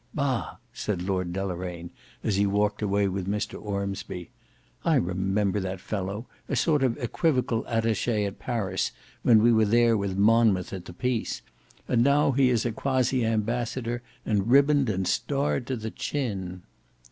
[0.15, 1.91] "Bah!" said Lord Deloraine
[2.23, 4.31] as he walked away with Mr Ormsby.
[4.83, 10.17] "I remember that fellow—a sort of equivocal attache at Paris, when we were there with
[10.17, 11.43] Monmouth at the peace:
[11.87, 16.63] and now he is a quasi ambassador, and ribboned and starred to the chin."